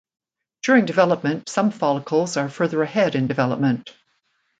[0.63, 3.93] During development some follicles are further ahead in development.